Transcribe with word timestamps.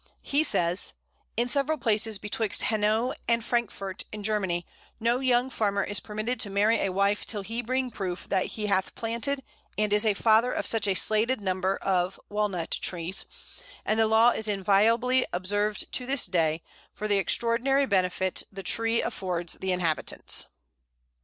He 0.23 0.43
says: 0.43 0.93
"In 1.37 1.47
several 1.47 1.77
places 1.77 2.17
betwixt 2.17 2.63
Hanau 2.63 3.13
and 3.27 3.45
Frankfort 3.45 4.03
in 4.11 4.23
Germany 4.23 4.65
no 4.99 5.19
young 5.19 5.51
farmer 5.51 5.83
is 5.83 5.99
permitted 5.99 6.39
to 6.39 6.49
marry 6.49 6.79
a 6.79 6.91
wife 6.91 7.27
till 7.27 7.43
he 7.43 7.61
bring 7.61 7.91
proof 7.91 8.27
that 8.27 8.47
he 8.57 8.65
hath 8.65 8.95
planted 8.95 9.43
and 9.77 9.93
is 9.93 10.03
a 10.03 10.15
father 10.15 10.51
of 10.51 10.65
such 10.65 10.87
a 10.87 10.95
stated 10.95 11.39
number 11.39 11.77
of 11.77 12.19
[Walnut] 12.31 12.71
trees, 12.81 13.27
and 13.85 13.99
the 13.99 14.07
law 14.07 14.31
is 14.31 14.47
inviolably 14.47 15.23
observed 15.31 15.91
to 15.91 16.07
this 16.07 16.25
day, 16.25 16.63
for 16.91 17.07
the 17.07 17.19
extraordinary 17.19 17.85
benefit 17.85 18.41
the 18.51 18.63
tree 18.63 19.03
affords 19.03 19.53
the 19.53 19.71
inhabitants." 19.71 20.47
[Illustration: 20.47 20.49
Pl. 20.49 20.49
137. 20.49 20.49
Walnut 20.49 21.11
summer. 21.11 21.17